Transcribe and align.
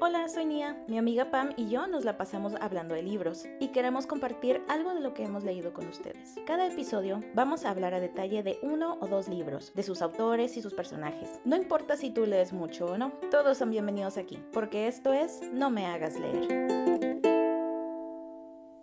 Hola, 0.00 0.28
soy 0.28 0.44
Nia. 0.44 0.76
Mi 0.86 0.96
amiga 0.96 1.32
Pam 1.32 1.54
y 1.56 1.68
yo 1.68 1.88
nos 1.88 2.04
la 2.04 2.16
pasamos 2.16 2.54
hablando 2.60 2.94
de 2.94 3.02
libros 3.02 3.46
y 3.58 3.68
queremos 3.68 4.06
compartir 4.06 4.62
algo 4.68 4.94
de 4.94 5.00
lo 5.00 5.12
que 5.12 5.24
hemos 5.24 5.42
leído 5.42 5.72
con 5.72 5.88
ustedes. 5.88 6.36
Cada 6.46 6.68
episodio 6.68 7.18
vamos 7.34 7.64
a 7.64 7.70
hablar 7.70 7.94
a 7.94 8.00
detalle 8.00 8.44
de 8.44 8.60
uno 8.62 8.96
o 9.00 9.08
dos 9.08 9.26
libros, 9.26 9.72
de 9.74 9.82
sus 9.82 10.00
autores 10.00 10.56
y 10.56 10.62
sus 10.62 10.72
personajes. 10.72 11.40
No 11.44 11.56
importa 11.56 11.96
si 11.96 12.10
tú 12.10 12.26
lees 12.26 12.52
mucho 12.52 12.86
o 12.86 12.96
no, 12.96 13.10
todos 13.32 13.58
son 13.58 13.70
bienvenidos 13.72 14.18
aquí, 14.18 14.38
porque 14.52 14.86
esto 14.86 15.12
es 15.12 15.40
No 15.52 15.68
me 15.68 15.86
hagas 15.86 16.14
leer. 16.14 16.46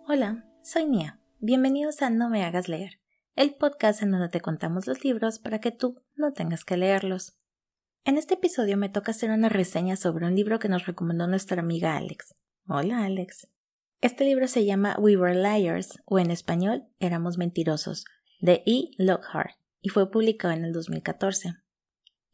Hola, 0.06 0.44
soy 0.60 0.84
Nia. 0.84 1.18
Bienvenidos 1.38 2.02
a 2.02 2.10
No 2.10 2.28
me 2.28 2.44
hagas 2.44 2.68
leer, 2.68 3.00
el 3.36 3.54
podcast 3.54 4.02
en 4.02 4.10
donde 4.10 4.28
te 4.28 4.42
contamos 4.42 4.86
los 4.86 5.02
libros 5.02 5.38
para 5.38 5.60
que 5.60 5.72
tú 5.72 6.02
no 6.14 6.34
tengas 6.34 6.66
que 6.66 6.76
leerlos. 6.76 7.38
En 8.06 8.18
este 8.18 8.34
episodio 8.34 8.76
me 8.76 8.88
toca 8.88 9.10
hacer 9.10 9.32
una 9.32 9.48
reseña 9.48 9.96
sobre 9.96 10.26
un 10.26 10.36
libro 10.36 10.60
que 10.60 10.68
nos 10.68 10.86
recomendó 10.86 11.26
nuestra 11.26 11.60
amiga 11.60 11.96
Alex. 11.96 12.36
Hola 12.68 13.04
Alex. 13.04 13.48
Este 14.00 14.24
libro 14.24 14.46
se 14.46 14.64
llama 14.64 14.96
We 15.00 15.16
Were 15.16 15.34
Liars, 15.34 16.00
o 16.04 16.20
en 16.20 16.30
español, 16.30 16.84
Éramos 17.00 17.36
Mentirosos, 17.36 18.04
de 18.38 18.62
E. 18.64 18.90
Lockhart, 18.96 19.56
y 19.80 19.88
fue 19.88 20.08
publicado 20.08 20.54
en 20.54 20.64
el 20.64 20.72
2014. 20.72 21.54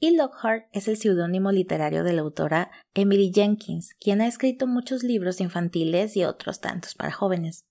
E. 0.01 0.11
Lockhart 0.11 0.67
es 0.73 0.89
el 0.89 0.99
seudónimo 0.99 1.51
literario 1.53 2.05
de 2.05 2.13
la 2.13 2.21
autora 2.21 2.71
Emily 2.93 3.33
Jenkins, 3.35 3.95
quien 3.99 4.21
ha 4.21 4.27
escrito 4.27 4.67
muchos 4.67 5.03
libros 5.03 5.41
infantiles 5.41 6.19
y 6.19 6.25
otros 6.25 6.61
tantos 6.61 6.95
para 6.95 7.13
jóvenes. 7.13 7.65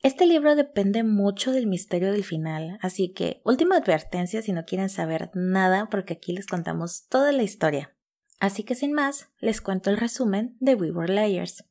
Este 0.00 0.26
libro 0.26 0.54
depende 0.54 1.02
mucho 1.02 1.50
del 1.50 1.66
misterio 1.66 2.12
del 2.12 2.22
final, 2.22 2.78
así 2.82 3.12
que 3.12 3.40
última 3.44 3.78
advertencia 3.78 4.42
si 4.42 4.52
no 4.52 4.64
quieren 4.64 4.90
saber 4.90 5.32
nada 5.34 5.88
porque 5.90 6.12
aquí 6.12 6.32
les 6.32 6.46
contamos 6.46 7.08
toda 7.08 7.32
la 7.32 7.42
historia. 7.42 7.96
Así 8.38 8.62
que 8.62 8.76
sin 8.76 8.92
más, 8.92 9.28
les 9.40 9.60
cuento 9.60 9.90
el 9.90 9.96
resumen 9.96 10.56
de 10.60 10.76
We 10.76 10.92
Were 10.92 11.12
Liars. 11.12 11.64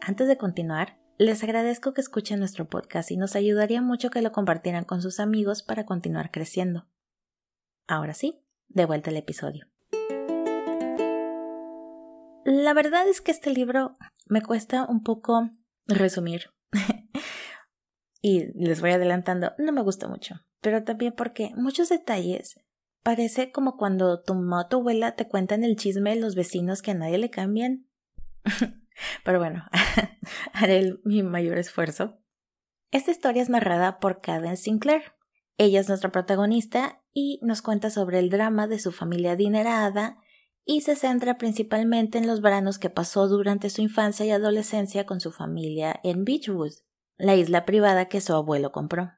Antes 0.00 0.28
de 0.28 0.36
continuar, 0.36 1.00
les 1.18 1.42
agradezco 1.42 1.94
que 1.94 2.00
escuchen 2.00 2.38
nuestro 2.38 2.68
podcast 2.68 3.10
y 3.10 3.16
nos 3.16 3.34
ayudaría 3.34 3.82
mucho 3.82 4.10
que 4.10 4.22
lo 4.22 4.30
compartieran 4.30 4.84
con 4.84 5.02
sus 5.02 5.18
amigos 5.18 5.64
para 5.64 5.84
continuar 5.84 6.30
creciendo. 6.30 6.86
Ahora 7.88 8.14
sí, 8.14 8.40
de 8.68 8.86
vuelta 8.86 9.10
al 9.10 9.16
episodio. 9.16 9.66
La 12.44 12.72
verdad 12.72 13.08
es 13.08 13.20
que 13.20 13.32
este 13.32 13.50
libro 13.50 13.96
me 14.26 14.42
cuesta 14.42 14.86
un 14.88 15.02
poco 15.02 15.50
resumir. 15.94 16.50
y 18.22 18.46
les 18.54 18.80
voy 18.80 18.90
adelantando, 18.90 19.52
no 19.58 19.72
me 19.72 19.82
gusta 19.82 20.08
mucho, 20.08 20.36
pero 20.60 20.84
también 20.84 21.12
porque 21.16 21.50
muchos 21.56 21.88
detalles 21.88 22.60
parece 23.02 23.50
como 23.50 23.76
cuando 23.76 24.22
tu 24.22 24.34
mamá 24.34 24.68
o 24.70 24.76
abuela 24.76 25.16
te 25.16 25.28
cuentan 25.28 25.64
el 25.64 25.76
chisme 25.76 26.14
de 26.14 26.20
los 26.20 26.34
vecinos 26.34 26.82
que 26.82 26.92
a 26.92 26.94
nadie 26.94 27.18
le 27.18 27.30
cambian. 27.30 27.86
pero 29.24 29.38
bueno, 29.38 29.64
haré 30.52 30.98
mi 31.04 31.22
mayor 31.22 31.58
esfuerzo. 31.58 32.18
Esta 32.90 33.10
historia 33.10 33.42
es 33.42 33.48
narrada 33.48 33.98
por 33.98 34.20
Cadence 34.20 34.64
Sinclair. 34.64 35.14
Ella 35.58 35.80
es 35.80 35.88
nuestra 35.88 36.12
protagonista 36.12 37.02
y 37.12 37.40
nos 37.42 37.62
cuenta 37.62 37.90
sobre 37.90 38.18
el 38.18 38.30
drama 38.30 38.66
de 38.66 38.78
su 38.78 38.92
familia 38.92 39.32
adinerada 39.32 40.18
y 40.64 40.82
se 40.82 40.96
centra 40.96 41.38
principalmente 41.38 42.18
en 42.18 42.26
los 42.26 42.40
veranos 42.40 42.78
que 42.78 42.90
pasó 42.90 43.28
durante 43.28 43.70
su 43.70 43.82
infancia 43.82 44.24
y 44.26 44.30
adolescencia 44.30 45.06
con 45.06 45.20
su 45.20 45.32
familia 45.32 45.98
en 46.04 46.24
Beechwood, 46.24 46.72
la 47.16 47.36
isla 47.36 47.64
privada 47.64 48.06
que 48.06 48.20
su 48.20 48.32
abuelo 48.34 48.72
compró. 48.72 49.12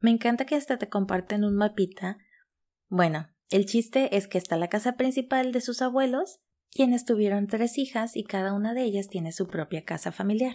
Me 0.00 0.10
encanta 0.10 0.46
que 0.46 0.56
hasta 0.56 0.78
te 0.78 0.88
comparten 0.88 1.44
un 1.44 1.54
mapita. 1.54 2.18
Bueno, 2.88 3.28
el 3.50 3.66
chiste 3.66 4.16
es 4.16 4.26
que 4.26 4.38
está 4.38 4.56
la 4.56 4.68
casa 4.68 4.96
principal 4.96 5.52
de 5.52 5.60
sus 5.60 5.82
abuelos, 5.82 6.40
quienes 6.70 7.04
tuvieron 7.04 7.46
tres 7.46 7.78
hijas 7.78 8.16
y 8.16 8.24
cada 8.24 8.52
una 8.52 8.74
de 8.74 8.82
ellas 8.82 9.08
tiene 9.08 9.32
su 9.32 9.46
propia 9.46 9.84
casa 9.84 10.12
familiar. 10.12 10.54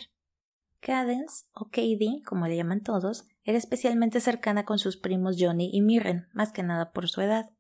Cadence, 0.80 1.46
o 1.54 1.66
Katie, 1.66 2.22
como 2.26 2.48
le 2.48 2.56
llaman 2.56 2.84
todos, 2.84 3.28
era 3.44 3.58
especialmente 3.58 4.20
cercana 4.20 4.66
con 4.66 4.80
sus 4.80 4.98
primos 4.98 5.36
Johnny 5.40 5.70
y 5.74 5.82
Mirren, 5.82 6.28
más 6.34 6.52
que 6.52 6.64
nada 6.64 6.92
por 6.92 7.10
su 7.10 7.22
edad. 7.22 7.55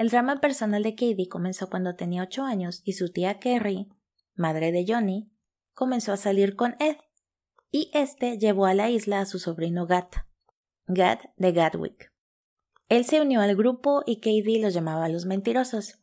El 0.00 0.08
drama 0.08 0.40
personal 0.40 0.82
de 0.82 0.94
Katie 0.94 1.28
comenzó 1.28 1.68
cuando 1.68 1.94
tenía 1.94 2.22
ocho 2.22 2.44
años 2.44 2.80
y 2.86 2.94
su 2.94 3.12
tía 3.12 3.38
Kerry, 3.38 3.92
madre 4.34 4.72
de 4.72 4.86
Johnny, 4.88 5.30
comenzó 5.74 6.14
a 6.14 6.16
salir 6.16 6.56
con 6.56 6.74
Ed, 6.80 6.96
y 7.70 7.90
este 7.92 8.38
llevó 8.38 8.64
a 8.64 8.72
la 8.72 8.88
isla 8.88 9.20
a 9.20 9.26
su 9.26 9.38
sobrino 9.38 9.86
Gat, 9.86 10.14
Gat 10.86 11.24
de 11.36 11.52
Gatwick. 11.52 12.14
Él 12.88 13.04
se 13.04 13.20
unió 13.20 13.42
al 13.42 13.54
grupo 13.54 14.02
y 14.06 14.20
Katie 14.20 14.62
los 14.62 14.72
llamaba 14.72 15.10
los 15.10 15.26
mentirosos. 15.26 15.98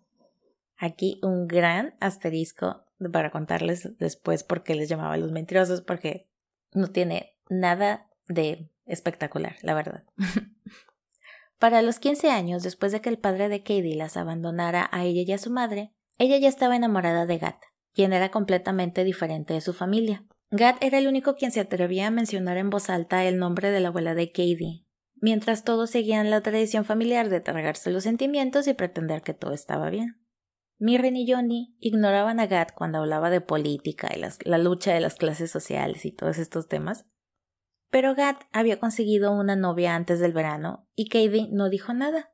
Aquí 0.77 1.19
un 1.23 1.47
gran 1.47 1.95
asterisco 1.99 2.85
para 3.11 3.31
contarles 3.31 3.97
después 3.97 4.43
por 4.43 4.61
qué 4.61 4.75
les 4.75 4.89
llamaba 4.89 5.17
los 5.17 5.31
mentirosos, 5.31 5.81
porque 5.81 6.29
no 6.71 6.91
tiene 6.91 7.35
nada 7.49 8.11
de 8.27 8.69
espectacular, 8.85 9.55
la 9.63 9.73
verdad. 9.73 10.03
Para 11.59 11.81
los 11.81 11.99
15 11.99 12.29
años, 12.29 12.61
después 12.61 12.91
de 12.91 13.01
que 13.01 13.09
el 13.09 13.17
padre 13.17 13.49
de 13.49 13.61
Katie 13.61 13.95
las 13.95 14.15
abandonara 14.15 14.89
a 14.91 15.05
ella 15.05 15.23
y 15.25 15.31
a 15.31 15.37
su 15.39 15.49
madre, 15.49 15.91
ella 16.19 16.37
ya 16.37 16.49
estaba 16.49 16.75
enamorada 16.75 17.25
de 17.25 17.39
Gat, 17.39 17.57
quien 17.93 18.13
era 18.13 18.29
completamente 18.29 19.03
diferente 19.03 19.53
de 19.53 19.61
su 19.61 19.73
familia. 19.73 20.23
Gat 20.51 20.81
era 20.83 20.99
el 20.99 21.07
único 21.07 21.35
quien 21.35 21.51
se 21.51 21.59
atrevía 21.59 22.07
a 22.07 22.11
mencionar 22.11 22.57
en 22.57 22.69
voz 22.69 22.89
alta 22.89 23.25
el 23.25 23.37
nombre 23.39 23.71
de 23.71 23.79
la 23.79 23.87
abuela 23.87 24.13
de 24.13 24.31
Katie, 24.31 24.85
mientras 25.15 25.63
todos 25.63 25.89
seguían 25.89 26.29
la 26.29 26.41
tradición 26.41 26.85
familiar 26.85 27.29
de 27.29 27.41
tragarse 27.41 27.91
los 27.91 28.03
sentimientos 28.03 28.67
y 28.67 28.73
pretender 28.73 29.23
que 29.23 29.33
todo 29.33 29.53
estaba 29.53 29.89
bien. 29.89 30.23
Mirren 30.79 31.17
y 31.17 31.29
Johnny 31.29 31.75
ignoraban 31.79 32.39
a 32.39 32.45
Gat 32.45 32.71
cuando 32.73 32.99
hablaba 32.99 33.31
de 33.31 33.41
política 33.41 34.09
y 34.15 34.21
la 34.47 34.57
lucha 34.59 34.93
de 34.93 34.99
las 34.99 35.15
clases 35.15 35.49
sociales 35.49 36.05
y 36.05 36.11
todos 36.11 36.37
estos 36.37 36.67
temas, 36.67 37.07
pero 37.89 38.15
Gat 38.15 38.43
había 38.51 38.79
conseguido 38.79 39.31
una 39.31 39.55
novia 39.55 39.95
antes 39.95 40.19
del 40.19 40.33
verano 40.33 40.87
y 40.95 41.07
Katie 41.09 41.49
no 41.51 41.69
dijo 41.69 41.93
nada. 41.93 42.33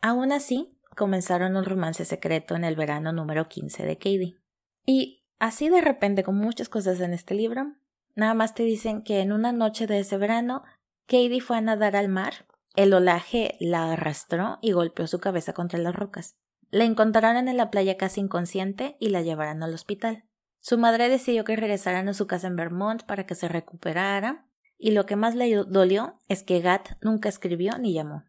Aún 0.00 0.32
así, 0.32 0.78
comenzaron 0.96 1.56
un 1.56 1.64
romance 1.64 2.04
secreto 2.04 2.54
en 2.54 2.64
el 2.64 2.76
verano 2.76 3.12
número 3.12 3.48
15 3.48 3.84
de 3.84 3.96
Katie. 3.96 4.38
Y 4.86 5.24
así 5.38 5.68
de 5.68 5.80
repente, 5.80 6.22
con 6.22 6.36
muchas 6.36 6.68
cosas 6.68 7.00
en 7.00 7.12
este 7.12 7.34
libro, 7.34 7.74
nada 8.14 8.34
más 8.34 8.54
te 8.54 8.62
dicen 8.62 9.02
que 9.02 9.20
en 9.20 9.32
una 9.32 9.52
noche 9.52 9.86
de 9.86 10.00
ese 10.00 10.16
verano, 10.16 10.62
Katie 11.06 11.40
fue 11.40 11.58
a 11.58 11.60
nadar 11.60 11.96
al 11.96 12.08
mar, 12.08 12.46
el 12.76 12.92
olaje 12.92 13.56
la 13.60 13.92
arrastró 13.92 14.58
y 14.60 14.72
golpeó 14.72 15.06
su 15.06 15.20
cabeza 15.20 15.52
contra 15.52 15.78
las 15.78 15.94
rocas. 15.94 16.36
La 16.70 16.84
encontraron 16.84 17.46
en 17.48 17.56
la 17.56 17.70
playa 17.70 17.96
casi 17.96 18.20
inconsciente 18.20 18.96
y 18.98 19.10
la 19.10 19.22
llevaron 19.22 19.62
al 19.62 19.74
hospital. 19.74 20.24
Su 20.58 20.78
madre 20.78 21.08
decidió 21.08 21.44
que 21.44 21.56
regresaran 21.56 22.08
a 22.08 22.14
su 22.14 22.26
casa 22.26 22.46
en 22.46 22.56
Vermont 22.56 23.04
para 23.04 23.26
que 23.26 23.34
se 23.34 23.48
recuperara 23.48 24.43
y 24.78 24.90
lo 24.90 25.06
que 25.06 25.16
más 25.16 25.34
le 25.34 25.54
dolió 25.54 26.18
es 26.28 26.42
que 26.42 26.60
Gat 26.60 26.90
nunca 27.00 27.28
escribió 27.28 27.78
ni 27.78 27.92
llamó. 27.92 28.24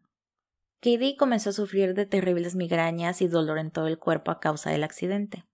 Katie 0.80 1.16
comenzó 1.16 1.50
a 1.50 1.54
sufrir 1.54 1.94
de 1.94 2.06
terribles 2.06 2.54
migrañas 2.54 3.22
y 3.22 3.28
dolor 3.28 3.58
en 3.58 3.70
todo 3.70 3.86
el 3.86 3.98
cuerpo 3.98 4.30
a 4.30 4.40
causa 4.40 4.70
del 4.70 4.84
accidente. 4.84 5.44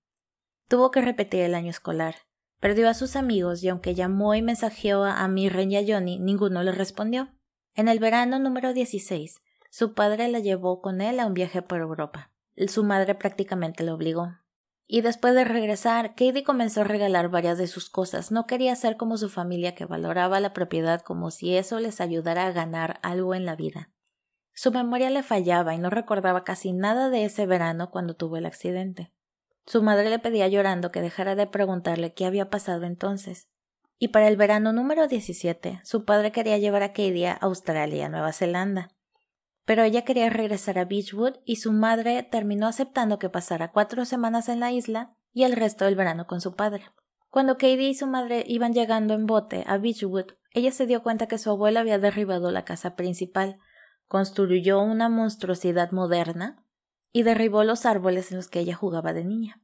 Tuvo 0.68 0.90
que 0.90 1.00
repetir 1.00 1.40
el 1.40 1.54
año 1.54 1.70
escolar. 1.70 2.16
Perdió 2.60 2.88
a 2.88 2.94
sus 2.94 3.16
amigos 3.16 3.62
y 3.62 3.68
aunque 3.68 3.94
llamó 3.94 4.34
y 4.34 4.42
mensajeó 4.42 5.04
a 5.04 5.26
Mirren 5.28 5.72
y 5.72 5.76
a 5.76 5.84
Johnny, 5.86 6.18
ninguno 6.18 6.62
le 6.62 6.72
respondió. 6.72 7.32
En 7.74 7.88
el 7.88 7.98
verano 7.98 8.38
número 8.38 8.72
16, 8.72 9.40
su 9.70 9.94
padre 9.94 10.28
la 10.28 10.40
llevó 10.40 10.82
con 10.82 11.00
él 11.00 11.18
a 11.18 11.26
un 11.26 11.34
viaje 11.34 11.62
por 11.62 11.80
Europa. 11.80 12.30
Su 12.68 12.84
madre 12.84 13.14
prácticamente 13.14 13.84
lo 13.84 13.94
obligó. 13.94 14.41
Y 14.86 15.00
después 15.00 15.34
de 15.34 15.44
regresar, 15.44 16.10
Katie 16.10 16.44
comenzó 16.44 16.82
a 16.82 16.84
regalar 16.84 17.28
varias 17.28 17.58
de 17.58 17.66
sus 17.66 17.88
cosas. 17.88 18.30
No 18.30 18.46
quería 18.46 18.76
ser 18.76 18.96
como 18.96 19.16
su 19.16 19.28
familia 19.28 19.74
que 19.74 19.86
valoraba 19.86 20.40
la 20.40 20.52
propiedad 20.52 21.00
como 21.00 21.30
si 21.30 21.56
eso 21.56 21.80
les 21.80 22.00
ayudara 22.00 22.46
a 22.46 22.52
ganar 22.52 22.98
algo 23.02 23.34
en 23.34 23.46
la 23.46 23.56
vida. 23.56 23.90
Su 24.54 24.70
memoria 24.70 25.08
le 25.08 25.22
fallaba 25.22 25.74
y 25.74 25.78
no 25.78 25.88
recordaba 25.88 26.44
casi 26.44 26.72
nada 26.72 27.08
de 27.08 27.24
ese 27.24 27.46
verano 27.46 27.90
cuando 27.90 28.14
tuvo 28.14 28.36
el 28.36 28.44
accidente. 28.44 29.12
Su 29.66 29.82
madre 29.82 30.10
le 30.10 30.18
pedía 30.18 30.48
llorando 30.48 30.90
que 30.90 31.00
dejara 31.00 31.36
de 31.36 31.46
preguntarle 31.46 32.12
qué 32.12 32.26
había 32.26 32.50
pasado 32.50 32.84
entonces. 32.84 33.48
Y 33.98 34.08
para 34.08 34.28
el 34.28 34.36
verano 34.36 34.72
número 34.72 35.06
17, 35.06 35.80
su 35.84 36.04
padre 36.04 36.32
quería 36.32 36.58
llevar 36.58 36.82
a 36.82 36.88
Katie 36.88 37.28
a 37.28 37.32
Australia 37.34 38.08
Nueva 38.08 38.32
Zelanda 38.32 38.90
pero 39.64 39.82
ella 39.82 40.02
quería 40.02 40.28
regresar 40.30 40.78
a 40.78 40.84
Beechwood 40.84 41.36
y 41.44 41.56
su 41.56 41.72
madre 41.72 42.22
terminó 42.22 42.66
aceptando 42.66 43.18
que 43.18 43.28
pasara 43.28 43.72
cuatro 43.72 44.04
semanas 44.04 44.48
en 44.48 44.60
la 44.60 44.72
isla 44.72 45.16
y 45.32 45.44
el 45.44 45.52
resto 45.52 45.84
del 45.84 45.96
verano 45.96 46.26
con 46.26 46.40
su 46.40 46.54
padre. 46.54 46.84
Cuando 47.30 47.54
Katie 47.54 47.88
y 47.88 47.94
su 47.94 48.06
madre 48.06 48.44
iban 48.46 48.74
llegando 48.74 49.14
en 49.14 49.26
bote 49.26 49.64
a 49.66 49.78
Beechwood, 49.78 50.32
ella 50.50 50.70
se 50.70 50.86
dio 50.86 51.02
cuenta 51.02 51.28
que 51.28 51.38
su 51.38 51.50
abuela 51.50 51.80
había 51.80 51.98
derribado 51.98 52.50
la 52.50 52.64
casa 52.64 52.94
principal, 52.94 53.58
construyó 54.06 54.82
una 54.82 55.08
monstruosidad 55.08 55.92
moderna 55.92 56.66
y 57.10 57.22
derribó 57.22 57.64
los 57.64 57.86
árboles 57.86 58.30
en 58.30 58.38
los 58.38 58.48
que 58.48 58.60
ella 58.60 58.74
jugaba 58.74 59.12
de 59.12 59.24
niña. 59.24 59.62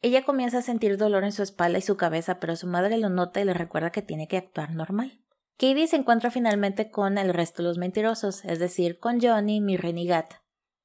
Ella 0.00 0.24
comienza 0.24 0.58
a 0.58 0.62
sentir 0.62 0.96
dolor 0.96 1.24
en 1.24 1.32
su 1.32 1.42
espalda 1.42 1.78
y 1.78 1.82
su 1.82 1.96
cabeza, 1.96 2.40
pero 2.40 2.56
su 2.56 2.66
madre 2.66 2.96
lo 2.98 3.08
nota 3.08 3.40
y 3.40 3.44
le 3.44 3.54
recuerda 3.54 3.90
que 3.90 4.02
tiene 4.02 4.26
que 4.26 4.36
actuar 4.36 4.74
normal. 4.74 5.21
Katie 5.62 5.86
se 5.86 5.94
encuentra 5.94 6.32
finalmente 6.32 6.90
con 6.90 7.18
el 7.18 7.32
resto 7.32 7.62
de 7.62 7.68
los 7.68 7.78
mentirosos, 7.78 8.44
es 8.44 8.58
decir, 8.58 8.98
con 8.98 9.20
Johnny, 9.20 9.60
Mirren 9.60 9.96
y 9.96 10.08
Gat, 10.08 10.34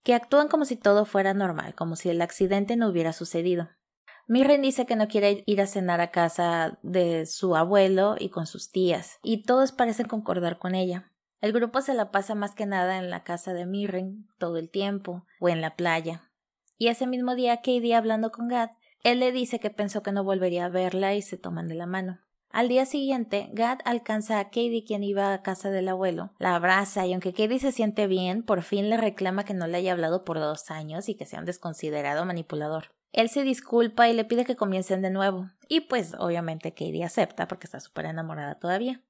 que 0.04 0.14
actúan 0.14 0.50
como 0.50 0.66
si 0.66 0.76
todo 0.76 1.06
fuera 1.06 1.34
normal, 1.34 1.74
como 1.74 1.96
si 1.96 2.10
el 2.10 2.22
accidente 2.22 2.76
no 2.76 2.88
hubiera 2.88 3.12
sucedido. 3.12 3.72
Mirren 4.28 4.62
dice 4.62 4.86
que 4.86 4.96
no 4.96 5.08
quiere 5.08 5.42
ir 5.48 5.62
a 5.62 5.66
cenar 5.66 6.00
a 6.00 6.12
casa 6.12 6.78
de 6.84 7.26
su 7.26 7.56
abuelo 7.56 8.18
y 8.20 8.30
con 8.30 8.46
sus 8.46 8.70
tías, 8.70 9.18
y 9.24 9.42
todos 9.42 9.72
parecen 9.72 10.08
concordar 10.08 10.60
con 10.60 10.76
ella. 10.76 11.12
El 11.42 11.54
grupo 11.54 11.82
se 11.82 11.96
la 11.96 12.12
pasa 12.12 12.36
más 12.36 12.54
que 12.54 12.68
nada 12.68 13.00
en 13.00 13.10
la 13.10 13.24
casa 13.24 13.56
de 13.56 13.66
Mirren 13.66 14.28
todo 14.38 14.58
el 14.58 14.70
tiempo, 14.70 15.26
o 15.40 15.50
en 15.50 15.60
la 15.60 15.76
playa. 15.76 16.30
Y 16.78 16.90
ese 16.90 17.08
mismo 17.08 17.34
día, 17.34 17.58
Katie 17.58 17.96
hablando 17.96 18.32
con 18.32 18.48
Gad, 18.48 18.70
él 19.04 19.22
le 19.22 19.32
dice 19.32 19.60
que 19.60 19.72
pensó 19.72 20.04
que 20.04 20.12
no 20.12 20.24
volvería 20.24 20.66
a 20.66 20.70
verla 20.70 21.16
y 21.16 21.24
se 21.24 21.38
toman 21.38 21.68
de 21.68 21.74
la 21.74 21.88
mano. 21.88 22.20
Al 22.50 22.70
día 22.70 22.86
siguiente, 22.86 23.50
Gad 23.54 23.80
alcanza 23.86 24.40
a 24.40 24.46
Katie 24.46 24.84
quien 24.86 25.04
iba 25.04 25.34
a 25.34 25.42
casa 25.42 25.70
del 25.70 25.90
abuelo, 25.90 26.32
la 26.40 26.56
abraza 26.56 27.06
y 27.06 27.14
aunque 27.14 27.34
Katie 27.34 27.60
se 27.60 27.72
siente 27.72 28.08
bien, 28.08 28.44
por 28.44 28.64
fin 28.64 28.90
le 28.90 28.98
reclama 28.98 29.44
que 29.44 29.54
no 29.54 29.68
le 29.68 29.78
haya 29.78 29.92
hablado 29.92 30.24
por 30.24 30.40
dos 30.40 30.72
años 30.72 31.10
y 31.10 31.16
que 31.16 31.26
sea 31.26 31.40
un 31.40 31.46
desconsiderado 31.46 32.26
manipulador. 32.26 32.96
Él 33.12 33.30
se 33.30 33.44
disculpa 33.44 34.10
y 34.10 34.14
le 34.14 34.26
pide 34.26 34.46
que 34.46 34.56
comiencen 34.56 35.02
de 35.02 35.10
nuevo, 35.10 35.50
y 35.68 35.82
pues 35.82 36.14
obviamente 36.18 36.72
Katie 36.72 37.04
acepta 37.04 37.48
porque 37.48 37.68
está 37.68 37.80
súper 37.80 38.06
enamorada 38.06 38.56
todavía. 38.56 39.02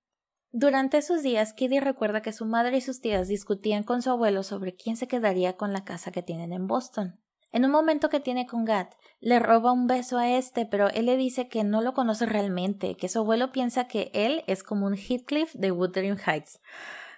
Durante 0.52 0.98
esos 0.98 1.24
días, 1.24 1.52
Katie 1.52 1.82
recuerda 1.82 2.22
que 2.22 2.34
su 2.34 2.46
madre 2.46 2.78
y 2.78 2.82
sus 2.82 3.02
tías 3.02 3.28
discutían 3.28 3.84
con 3.84 4.02
su 4.02 4.10
abuelo 4.10 4.44
sobre 4.44 4.76
quién 4.76 4.98
se 4.98 5.08
quedaría 5.08 5.58
con 5.58 5.74
la 5.74 5.84
casa 5.84 6.12
que 6.12 6.24
tienen 6.24 6.54
en 6.54 6.68
Boston. 6.68 7.20
En 7.52 7.66
un 7.66 7.72
momento 7.72 8.10
que 8.10 8.20
tiene 8.20 8.46
con 8.46 8.66
Gat, 8.66 8.94
le 9.20 9.40
roba 9.40 9.72
un 9.72 9.88
beso 9.88 10.18
a 10.18 10.30
este, 10.30 10.66
pero 10.66 10.90
él 10.90 11.06
le 11.06 11.18
dice 11.18 11.48
que 11.48 11.64
no 11.64 11.82
lo 11.82 11.94
conoce 11.94 12.26
realmente, 12.26 12.96
que 12.96 13.10
su 13.10 13.20
abuelo 13.20 13.52
piensa 13.52 13.88
que 13.88 14.12
él 14.14 14.44
es 14.48 14.64
como 14.64 14.86
un 14.86 14.96
Heathcliff 14.96 15.54
de 15.54 15.72
Wuthering 15.72 16.20
Heights. 16.26 16.60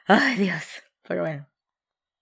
Ay, 0.07 0.37
Dios. 0.37 0.63
Pero 1.07 1.21
bueno. 1.21 1.47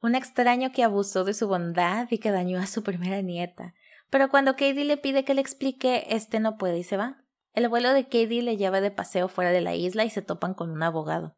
Un 0.02 0.16
extraño 0.16 0.72
que 0.72 0.84
abusó 0.84 1.24
de 1.24 1.34
su 1.34 1.48
bondad 1.48 2.08
y 2.10 2.20
que 2.20 2.32
dañó 2.32 2.60
a 2.60 2.68
su 2.68 2.84
primera 2.84 3.22
nieta. 3.22 3.74
Pero 4.10 4.30
cuando 4.30 4.54
Katie 4.54 4.86
le 4.86 4.98
pide 4.98 5.26
que 5.26 5.34
le 5.34 5.42
explique, 5.42 6.06
este 6.10 6.40
no 6.40 6.58
puede 6.58 6.80
y 6.80 6.84
se 6.84 6.98
va. 6.98 7.24
El 7.54 7.66
abuelo 7.66 7.94
de 7.94 8.04
Katie 8.06 8.44
le 8.44 8.56
lleva 8.56 8.82
de 8.82 8.92
paseo 8.92 9.28
fuera 9.28 9.52
de 9.52 9.62
la 9.62 9.76
isla 9.76 10.06
y 10.06 10.10
se 10.10 10.22
topan 10.22 10.54
con 10.54 10.70
un 10.70 10.84
abogado. 10.84 11.36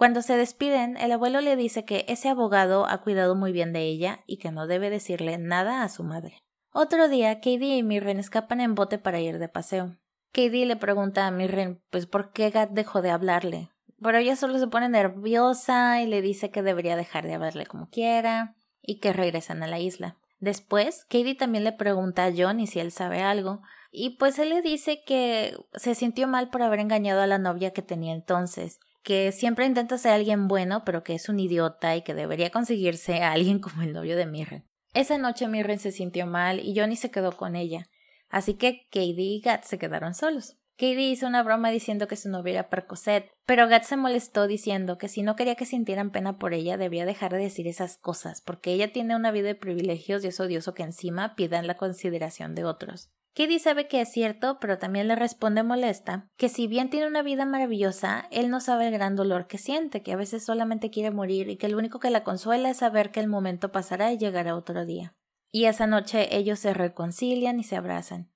Cuando 0.00 0.22
se 0.22 0.38
despiden, 0.38 0.96
el 0.96 1.12
abuelo 1.12 1.42
le 1.42 1.56
dice 1.56 1.84
que 1.84 2.06
ese 2.08 2.30
abogado 2.30 2.86
ha 2.86 3.02
cuidado 3.02 3.34
muy 3.34 3.52
bien 3.52 3.74
de 3.74 3.82
ella 3.82 4.20
y 4.26 4.38
que 4.38 4.50
no 4.50 4.66
debe 4.66 4.88
decirle 4.88 5.36
nada 5.36 5.82
a 5.82 5.90
su 5.90 6.04
madre. 6.04 6.42
Otro 6.72 7.10
día, 7.10 7.34
Katie 7.34 7.76
y 7.76 7.82
Mirren 7.82 8.18
escapan 8.18 8.62
en 8.62 8.74
bote 8.74 8.96
para 8.96 9.20
ir 9.20 9.38
de 9.38 9.50
paseo. 9.50 9.98
Katie 10.32 10.64
le 10.64 10.76
pregunta 10.76 11.26
a 11.26 11.30
Mirren, 11.30 11.82
pues, 11.90 12.06
por 12.06 12.32
qué 12.32 12.48
Gat 12.48 12.70
dejó 12.70 13.02
de 13.02 13.10
hablarle. 13.10 13.68
Pero 14.00 14.16
ella 14.16 14.36
solo 14.36 14.58
se 14.58 14.68
pone 14.68 14.88
nerviosa 14.88 16.00
y 16.00 16.06
le 16.06 16.22
dice 16.22 16.50
que 16.50 16.62
debería 16.62 16.96
dejar 16.96 17.26
de 17.26 17.34
hablarle 17.34 17.66
como 17.66 17.90
quiera 17.90 18.56
y 18.80 19.00
que 19.00 19.12
regresan 19.12 19.62
a 19.62 19.66
la 19.66 19.80
isla. 19.80 20.16
Después, 20.38 21.04
Katie 21.10 21.34
también 21.34 21.62
le 21.62 21.72
pregunta 21.72 22.24
a 22.24 22.32
Johnny 22.34 22.66
si 22.66 22.80
él 22.80 22.90
sabe 22.90 23.20
algo, 23.20 23.60
y 23.92 24.16
pues 24.16 24.38
él 24.38 24.48
le 24.48 24.62
dice 24.62 25.02
que 25.04 25.58
se 25.74 25.94
sintió 25.94 26.26
mal 26.26 26.48
por 26.48 26.62
haber 26.62 26.80
engañado 26.80 27.20
a 27.20 27.26
la 27.26 27.36
novia 27.36 27.74
que 27.74 27.82
tenía 27.82 28.14
entonces, 28.14 28.80
que 29.02 29.32
siempre 29.32 29.66
intenta 29.66 29.98
ser 29.98 30.12
alguien 30.12 30.48
bueno, 30.48 30.84
pero 30.84 31.02
que 31.02 31.14
es 31.14 31.28
un 31.28 31.40
idiota 31.40 31.96
y 31.96 32.02
que 32.02 32.14
debería 32.14 32.50
conseguirse 32.50 33.22
a 33.22 33.32
alguien 33.32 33.58
como 33.60 33.82
el 33.82 33.92
novio 33.92 34.16
de 34.16 34.26
Mirren. 34.26 34.64
Esa 34.92 35.18
noche 35.18 35.46
Mirren 35.46 35.78
se 35.78 35.92
sintió 35.92 36.26
mal 36.26 36.60
y 36.60 36.78
Johnny 36.78 36.96
se 36.96 37.10
quedó 37.10 37.36
con 37.36 37.54
ella, 37.54 37.86
así 38.28 38.54
que 38.54 38.86
Katie 38.90 39.36
y 39.36 39.40
Gat 39.40 39.64
se 39.64 39.78
quedaron 39.78 40.14
solos. 40.14 40.56
Katie 40.80 41.10
hizo 41.10 41.26
una 41.26 41.42
broma 41.42 41.70
diciendo 41.70 42.08
que 42.08 42.16
su 42.16 42.30
novia 42.30 42.52
era 42.52 42.70
Percocet, 42.70 43.30
pero 43.44 43.68
Gat 43.68 43.84
se 43.84 43.98
molestó 43.98 44.46
diciendo 44.46 44.96
que 44.96 45.08
si 45.08 45.22
no 45.22 45.36
quería 45.36 45.54
que 45.54 45.66
sintieran 45.66 46.10
pena 46.10 46.38
por 46.38 46.54
ella 46.54 46.78
debía 46.78 47.04
dejar 47.04 47.32
de 47.32 47.38
decir 47.38 47.68
esas 47.68 47.98
cosas, 47.98 48.40
porque 48.40 48.72
ella 48.72 48.90
tiene 48.90 49.14
una 49.14 49.30
vida 49.30 49.48
de 49.48 49.54
privilegios 49.54 50.24
y 50.24 50.28
es 50.28 50.40
odioso 50.40 50.72
que 50.72 50.82
encima 50.82 51.34
pidan 51.36 51.66
la 51.66 51.76
consideración 51.76 52.54
de 52.54 52.64
otros. 52.64 53.10
Katie 53.34 53.60
sabe 53.60 53.86
que 53.86 54.00
es 54.00 54.10
cierto, 54.10 54.58
pero 54.60 54.78
también 54.78 55.06
le 55.06 55.14
responde 55.14 55.62
molesta 55.62 56.28
que 56.36 56.48
si 56.48 56.66
bien 56.66 56.90
tiene 56.90 57.06
una 57.06 57.22
vida 57.22 57.44
maravillosa, 57.44 58.26
él 58.32 58.50
no 58.50 58.60
sabe 58.60 58.88
el 58.88 58.92
gran 58.92 59.14
dolor 59.14 59.46
que 59.46 59.56
siente, 59.56 60.02
que 60.02 60.12
a 60.12 60.16
veces 60.16 60.44
solamente 60.44 60.90
quiere 60.90 61.12
morir 61.12 61.48
y 61.48 61.56
que 61.56 61.68
lo 61.68 61.78
único 61.78 62.00
que 62.00 62.10
la 62.10 62.24
consuela 62.24 62.70
es 62.70 62.78
saber 62.78 63.12
que 63.12 63.20
el 63.20 63.28
momento 63.28 63.70
pasará 63.70 64.12
y 64.12 64.18
llegará 64.18 64.56
otro 64.56 64.84
día. 64.84 65.14
Y 65.52 65.66
esa 65.66 65.86
noche 65.86 66.36
ellos 66.36 66.58
se 66.58 66.74
reconcilian 66.74 67.60
y 67.60 67.64
se 67.64 67.76
abrazan. 67.76 68.32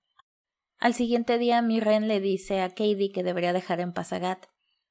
Al 0.79 0.95
siguiente 0.95 1.39
día 1.39 1.61
Mirren 1.61 2.07
le 2.07 2.21
dice 2.21 2.61
a 2.61 2.69
Katie 2.69 3.11
que 3.13 3.23
debería 3.23 3.53
dejar 3.53 3.81
en 3.81 3.93
paz 3.93 4.11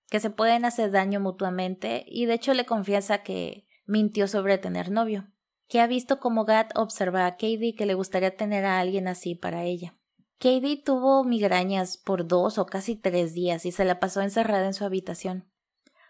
que 0.09 0.19
se 0.19 0.29
pueden 0.29 0.65
hacer 0.65 0.91
daño 0.91 1.19
mutuamente 1.19 2.05
y 2.07 2.25
de 2.25 2.35
hecho 2.35 2.53
le 2.53 2.65
confiesa 2.65 3.23
que 3.23 3.67
mintió 3.85 4.27
sobre 4.27 4.57
tener 4.57 4.91
novio 4.91 5.32
que 5.67 5.81
ha 5.81 5.87
visto 5.87 6.19
como 6.19 6.45
Gat 6.45 6.71
observa 6.77 7.25
a 7.25 7.31
Katie 7.31 7.75
que 7.75 7.85
le 7.85 7.93
gustaría 7.93 8.35
tener 8.35 8.65
a 8.65 8.79
alguien 8.79 9.07
así 9.07 9.35
para 9.35 9.63
ella. 9.63 9.95
Katie 10.39 10.81
tuvo 10.83 11.23
migrañas 11.23 11.97
por 11.97 12.27
dos 12.27 12.57
o 12.57 12.65
casi 12.65 12.95
tres 12.95 13.33
días 13.33 13.65
y 13.65 13.71
se 13.71 13.85
la 13.85 13.99
pasó 13.99 14.21
encerrada 14.21 14.65
en 14.65 14.73
su 14.73 14.83
habitación. 14.83 15.49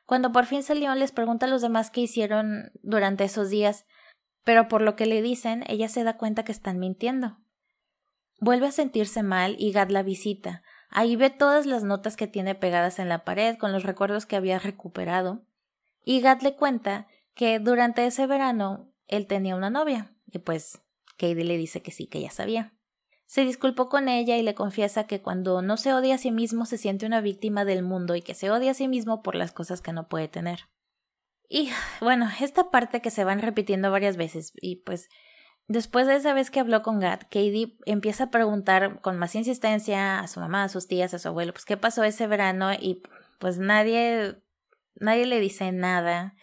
Cuando 0.05 0.31
por 0.31 0.45
fin 0.45 0.63
salió 0.63 0.93
les 0.95 1.11
pregunta 1.11 1.45
a 1.45 1.49
los 1.49 1.61
demás 1.61 1.91
qué 1.91 2.01
hicieron 2.01 2.71
durante 2.81 3.23
esos 3.23 3.49
días, 3.49 3.85
pero 4.43 4.67
por 4.67 4.81
lo 4.81 4.95
que 4.95 5.05
le 5.05 5.21
dicen 5.21 5.63
ella 5.67 5.87
se 5.87 6.03
da 6.03 6.17
cuenta 6.17 6.43
que 6.43 6.51
están 6.51 6.79
mintiendo. 6.79 7.37
Vuelve 8.39 8.67
a 8.67 8.71
sentirse 8.71 9.23
mal 9.23 9.55
y 9.57 9.71
Gad 9.71 9.89
la 9.89 10.03
visita. 10.03 10.63
Ahí 10.89 11.15
ve 11.15 11.29
todas 11.29 11.65
las 11.65 11.83
notas 11.83 12.17
que 12.17 12.27
tiene 12.27 12.55
pegadas 12.55 12.99
en 12.99 13.09
la 13.09 13.23
pared 13.23 13.57
con 13.57 13.71
los 13.71 13.83
recuerdos 13.83 14.25
que 14.25 14.35
había 14.35 14.59
recuperado. 14.59 15.45
Y 16.03 16.19
Gad 16.19 16.41
le 16.41 16.55
cuenta 16.55 17.07
que 17.33 17.59
durante 17.59 18.05
ese 18.05 18.27
verano 18.27 18.92
él 19.07 19.27
tenía 19.27 19.55
una 19.55 19.69
novia, 19.69 20.15
y 20.31 20.39
pues 20.39 20.81
Katie 21.17 21.43
le 21.43 21.57
dice 21.57 21.81
que 21.81 21.91
sí, 21.91 22.07
que 22.07 22.21
ya 22.21 22.31
sabía. 22.31 22.73
Se 23.25 23.45
disculpó 23.45 23.89
con 23.89 24.09
ella 24.09 24.37
y 24.37 24.43
le 24.43 24.53
confiesa 24.53 25.07
que 25.07 25.21
cuando 25.21 25.61
no 25.61 25.77
se 25.77 25.93
odia 25.93 26.15
a 26.15 26.19
sí 26.19 26.31
mismo 26.31 26.65
se 26.65 26.77
siente 26.77 27.05
una 27.05 27.21
víctima 27.21 27.65
del 27.65 27.81
mundo 27.81 28.15
y 28.15 28.21
que 28.21 28.35
se 28.35 28.51
odia 28.51 28.71
a 28.71 28.75
sí 28.75 28.87
mismo 28.87 29.23
por 29.23 29.35
las 29.35 29.51
cosas 29.51 29.81
que 29.81 29.93
no 29.93 30.07
puede 30.07 30.27
tener. 30.27 30.69
Y 31.49 31.69
bueno, 32.01 32.29
esta 32.41 32.69
parte 32.69 33.01
que 33.01 33.11
se 33.11 33.23
van 33.23 33.41
repitiendo 33.41 33.91
varias 33.91 34.17
veces 34.17 34.53
y 34.61 34.77
pues 34.77 35.09
después 35.67 36.07
de 36.07 36.15
esa 36.15 36.33
vez 36.33 36.51
que 36.51 36.59
habló 36.59 36.81
con 36.81 36.99
Gat, 36.99 37.23
Katie 37.23 37.77
empieza 37.85 38.25
a 38.25 38.31
preguntar 38.31 39.01
con 39.01 39.17
más 39.17 39.35
insistencia 39.35 40.19
a 40.19 40.27
su 40.27 40.39
mamá, 40.39 40.65
a 40.65 40.69
sus 40.69 40.87
tías, 40.87 41.13
a 41.13 41.19
su 41.19 41.27
abuelo, 41.27 41.53
pues 41.53 41.65
qué 41.65 41.77
pasó 41.77 42.03
ese 42.03 42.27
verano 42.27 42.73
y 42.73 43.01
pues 43.39 43.57
nadie 43.57 44.43
nadie 44.95 45.25
le 45.25 45.39
dice 45.39 45.71
nada. 45.71 46.35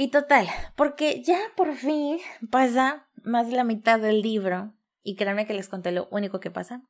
Y 0.00 0.12
total, 0.12 0.46
porque 0.76 1.24
ya 1.24 1.40
por 1.56 1.74
fin 1.74 2.18
pasa 2.52 3.08
más 3.24 3.50
de 3.50 3.56
la 3.56 3.64
mitad 3.64 3.98
del 3.98 4.22
libro, 4.22 4.72
y 5.02 5.16
créanme 5.16 5.44
que 5.44 5.54
les 5.54 5.68
conté 5.68 5.90
lo 5.90 6.06
único 6.12 6.38
que 6.38 6.52
pasa, 6.52 6.84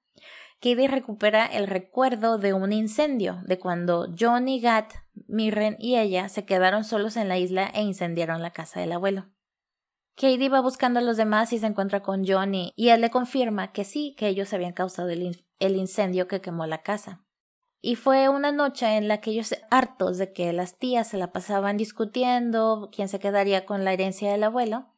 Katie 0.61 0.89
recupera 0.89 1.47
el 1.47 1.69
recuerdo 1.69 2.37
de 2.37 2.53
un 2.53 2.71
incendio, 2.71 3.41
de 3.47 3.59
cuando 3.59 4.09
Johnny, 4.21 4.61
Gat, 4.61 4.93
Mirren 5.27 5.77
y 5.79 5.97
ella 5.97 6.29
se 6.29 6.45
quedaron 6.45 6.85
solos 6.85 7.17
en 7.17 7.29
la 7.29 7.38
isla 7.38 7.71
e 7.73 7.81
incendiaron 7.81 8.43
la 8.43 8.53
casa 8.53 8.79
del 8.81 8.93
abuelo. 8.93 9.31
Katie 10.15 10.50
va 10.50 10.61
buscando 10.61 11.00
a 11.00 11.03
los 11.03 11.17
demás 11.17 11.55
y 11.55 11.59
se 11.59 11.67
encuentra 11.67 12.03
con 12.03 12.27
Johnny, 12.27 12.75
y 12.77 12.91
él 12.91 13.00
le 13.00 13.09
confirma 13.09 13.73
que 13.73 13.85
sí, 13.85 14.15
que 14.19 14.29
ellos 14.29 14.53
habían 14.53 14.75
causado 14.75 15.09
el 15.09 15.77
incendio 15.77 16.29
que 16.29 16.43
quemó 16.43 16.67
la 16.67 16.83
casa. 16.83 17.25
Y 17.80 17.94
fue 17.94 18.28
una 18.28 18.50
noche 18.50 18.97
en 18.97 19.06
la 19.06 19.20
que 19.20 19.30
ellos, 19.30 19.54
hartos 19.70 20.18
de 20.18 20.32
que 20.32 20.52
las 20.52 20.78
tías 20.78 21.08
se 21.08 21.16
la 21.16 21.32
pasaban 21.32 21.76
discutiendo 21.76 22.90
quién 22.92 23.08
se 23.08 23.20
quedaría 23.20 23.66
con 23.66 23.85
la 23.85 23.92
herencia 23.92 24.32
del 24.32 24.42
abuelo, 24.42 24.92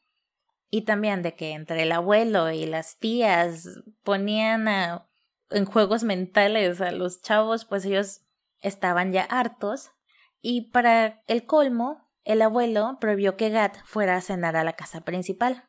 y 0.71 0.83
también 0.83 1.23
de 1.23 1.35
que 1.35 1.53
entre 1.53 1.83
el 1.83 1.93
abuelo 1.93 2.51
y 2.51 2.65
las 2.65 2.99
tías 2.99 3.69
ponían 4.05 4.69
en 5.51 5.65
juegos 5.65 6.05
mentales 6.05 6.81
a 6.81 6.93
los 6.93 7.21
chavos, 7.23 7.65
pues 7.65 7.85
ellos 7.85 8.23
estaban 8.61 9.13
ya 9.13 9.25
hartos. 9.25 9.91
Y 10.41 10.71
para 10.71 11.23
el 11.27 11.45
colmo, 11.45 12.09
el 12.25 12.41
abuelo 12.41 12.99
prohibió 13.01 13.37
que 13.37 13.51
Gat 13.51 13.79
fuera 13.85 14.17
a 14.17 14.21
cenar 14.21 14.57
a 14.57 14.65
la 14.65 14.75
casa 14.75 15.01
principal. 15.01 15.65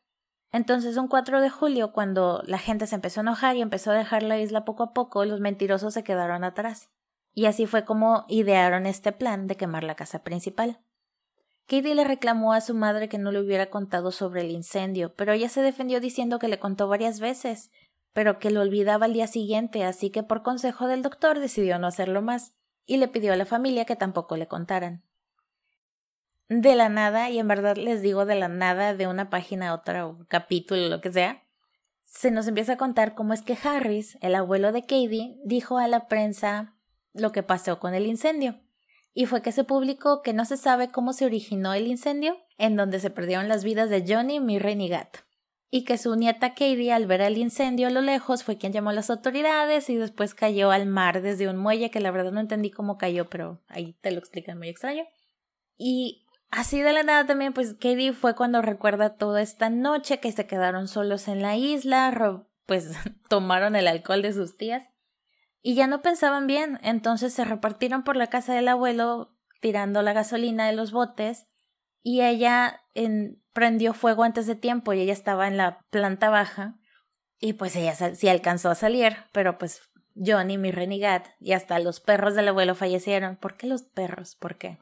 Entonces, 0.52 0.98
un 0.98 1.08
4 1.08 1.42
de 1.42 1.50
julio, 1.50 1.94
cuando 1.94 2.44
la 2.46 2.60
gente 2.60 2.86
se 2.86 2.96
empezó 2.96 3.22
a 3.22 3.24
enojar 3.24 3.56
y 3.56 3.62
empezó 3.62 3.92
a 3.92 3.96
dejar 3.96 4.22
la 4.22 4.38
isla 4.38 4.66
poco 4.66 4.84
a 4.84 4.94
poco, 4.94 5.26
los 5.26 5.40
mentirosos 5.40 5.94
se 5.94 6.04
quedaron 6.04 6.44
atrás. 6.44 6.92
Y 7.34 7.46
así 7.46 7.66
fue 7.66 7.86
como 7.86 8.26
idearon 8.28 8.86
este 8.86 9.12
plan 9.12 9.48
de 9.48 9.58
quemar 9.58 9.84
la 9.84 9.96
casa 9.96 10.24
principal. 10.24 10.82
Katie 11.68 11.96
le 11.96 12.04
reclamó 12.04 12.54
a 12.54 12.62
su 12.62 12.74
madre 12.74 13.08
que 13.08 13.18
no 13.18 13.32
le 13.32 13.40
hubiera 13.40 13.70
contado 13.70 14.12
sobre 14.12 14.42
el 14.42 14.52
incendio, 14.52 15.16
pero 15.16 15.32
ella 15.32 15.48
se 15.48 15.62
defendió 15.62 16.02
diciendo 16.02 16.40
que 16.40 16.50
le 16.50 16.60
contó 16.60 16.88
varias 16.88 17.20
veces, 17.20 17.72
pero 18.14 18.40
que 18.40 18.52
lo 18.52 18.62
olvidaba 18.62 19.06
al 19.06 19.14
día 19.14 19.28
siguiente, 19.28 19.86
así 19.86 20.10
que 20.10 20.24
por 20.24 20.44
consejo 20.44 20.88
del 20.88 21.02
doctor 21.02 21.40
decidió 21.40 21.80
no 21.80 21.88
hacerlo 21.88 22.22
más, 22.22 22.54
y 22.86 22.98
le 22.98 23.08
pidió 23.08 23.32
a 23.32 23.38
la 23.38 23.46
familia 23.46 23.86
que 23.86 23.96
tampoco 23.96 24.36
le 24.36 24.48
contaran. 24.48 25.06
De 26.50 26.76
la 26.76 26.90
nada, 26.90 27.30
y 27.30 27.40
en 27.40 27.48
verdad 27.48 27.78
les 27.78 28.02
digo 28.02 28.26
de 28.26 28.36
la 28.36 28.50
nada, 28.50 28.94
de 28.94 29.08
una 29.08 29.30
página 29.30 29.70
a 29.70 29.74
otra, 29.74 30.06
o 30.08 30.26
capítulo, 30.28 30.90
lo 30.90 31.00
que 31.00 31.14
sea, 31.14 31.46
se 32.04 32.32
nos 32.32 32.48
empieza 32.48 32.74
a 32.74 32.78
contar 32.78 33.16
cómo 33.16 33.34
es 33.34 33.42
que 33.42 33.58
Harris, 33.64 34.18
el 34.20 34.36
abuelo 34.36 34.74
de 34.74 34.82
Katie, 34.82 35.38
dijo 35.46 35.78
a 35.78 35.88
la 35.88 36.10
prensa 36.10 36.76
lo 37.14 37.32
que 37.32 37.44
pasó 37.44 37.80
con 37.80 37.94
el 37.94 38.08
incendio. 38.08 38.60
Y 39.14 39.26
fue 39.26 39.42
que 39.42 39.52
se 39.52 39.64
publicó 39.64 40.22
que 40.22 40.34
no 40.34 40.46
se 40.46 40.58
sabe 40.58 40.90
cómo 40.90 41.14
se 41.14 41.26
originó 41.26 41.74
el 41.74 41.88
incendio, 41.88 42.38
en 42.58 42.76
donde 42.78 43.00
se 43.00 43.10
perdieron 43.10 43.50
las 43.50 43.64
vidas 43.64 43.90
de 43.90 44.06
Johnny, 44.08 44.40
Mirren 44.40 44.82
y 44.82 44.90
Gat. 44.90 45.18
y 45.74 45.86
que 45.86 45.98
su 45.98 46.14
nieta 46.16 46.50
Katie 46.50 46.92
al 46.92 47.08
ver 47.08 47.22
el 47.22 47.38
incendio 47.38 47.88
a 47.88 47.92
lo 47.92 48.02
lejos 48.02 48.44
fue 48.44 48.58
quien 48.58 48.74
llamó 48.74 48.90
a 48.90 48.94
las 48.94 49.10
autoridades 49.10 49.90
y 49.90 49.96
después 49.96 50.36
cayó 50.36 50.70
al 50.70 50.86
mar 50.86 51.22
desde 51.22 51.48
un 51.48 51.56
muelle 51.56 51.90
que 51.90 52.02
la 52.02 52.12
verdad 52.12 52.34
no 52.34 52.42
entendí 52.42 52.72
cómo 52.72 52.98
cayó, 52.98 53.30
pero 53.30 53.62
ahí 53.70 53.96
te 54.02 54.12
lo 54.12 54.20
explican 54.20 54.58
muy 54.58 54.68
extraño. 54.68 55.06
Y 55.78 56.26
así 56.50 56.82
de 56.82 56.92
la 56.92 57.04
nada 57.04 57.26
también 57.26 57.54
pues 57.54 57.74
Katie 57.76 58.12
fue 58.12 58.36
cuando 58.36 58.62
recuerda 58.62 59.16
toda 59.16 59.42
esta 59.42 59.70
noche 59.70 60.20
que 60.20 60.34
se 60.34 60.46
quedaron 60.46 60.90
solos 60.90 61.30
en 61.30 61.42
la 61.42 61.56
isla, 61.56 62.46
pues 62.66 62.92
tomaron 63.30 63.78
el 63.78 63.88
alcohol 63.88 64.22
de 64.22 64.34
sus 64.34 64.58
tías 64.58 64.91
y 65.62 65.76
ya 65.76 65.88
no 65.88 66.02
pensaban 66.02 66.48
bien, 66.48 66.80
entonces 66.82 67.34
se 67.34 67.46
repartieron 67.46 68.04
por 68.04 68.16
la 68.16 68.28
casa 68.28 68.54
del 68.54 68.68
abuelo 68.68 69.36
tirando 69.60 70.02
la 70.02 70.14
gasolina 70.14 70.66
de 70.68 70.74
los 70.74 70.92
botes 70.92 71.48
y 72.02 72.22
ella 72.22 72.82
en, 72.96 73.42
prendió 73.54 73.94
fuego 73.94 74.24
antes 74.24 74.48
de 74.48 74.56
tiempo 74.56 74.94
y 74.94 75.02
ella 75.02 75.14
estaba 75.14 75.48
en 75.48 75.58
la 75.58 75.80
planta 75.90 76.30
baja 76.30 76.80
y 77.40 77.54
pues 77.54 77.76
ella 77.76 77.94
sí 77.94 78.28
alcanzó 78.28 78.70
a 78.70 78.76
salir, 78.76 79.18
pero 79.32 79.58
pues 79.58 79.82
Johnny, 80.16 80.58
mi 80.58 80.72
renigat 80.72 81.28
y 81.40 81.54
hasta 81.54 81.80
los 81.80 82.00
perros 82.00 82.36
del 82.36 82.50
abuelo 82.50 82.76
fallecieron. 82.76 83.38
¿Por 83.38 83.56
qué 83.56 83.68
los 83.68 83.84
perros? 83.84 84.36
¿Por 84.36 84.58
qué? 84.58 84.78